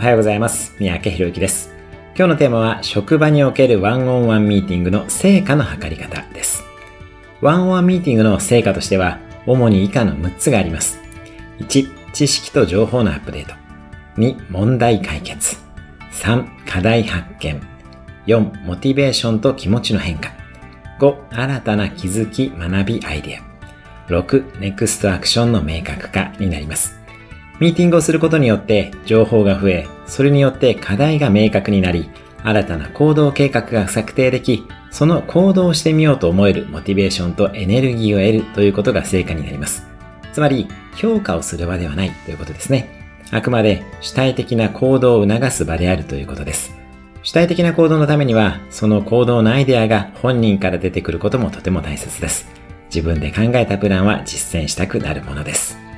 [0.00, 0.74] おはようございます。
[0.78, 1.74] 三宅博之です。
[2.16, 6.64] 今日のテーマは、職場におけるワンオンワンミーティングの成果の測り方です。
[7.42, 10.98] ワンオンワンミーティングの成果としては、主に以下の6つがあります。
[11.58, 13.52] 1、知識と情報のアップデート。
[14.16, 15.58] 2、問題解決。
[16.12, 17.60] 3、課題発見。
[18.26, 20.32] 4、モチベーションと気持ちの変化。
[20.98, 23.42] 5、新たな気づき、学び、アイデア。
[24.10, 26.99] 6、ネクストアクションの明確化になります。
[27.60, 32.08] ミーティングをすることによって情報が増え、それによって課題が明確になり、
[32.42, 39.86] 新たな行動計画が策定でき、その行動をしてみようと思えるモチベーションとエネルギーを得るということが成果になります。
[40.32, 42.88] つまり、評価をする場ではないということですね。
[43.30, 46.74] あくまで主体的な行動を促す場であるということです。
[47.22, 52.48] 主体的な行動のためには、その行動のアイデアが本人から出てくることもとても大切です。
[52.92, 55.89] 自分で考えたプランは実践したくなるものです。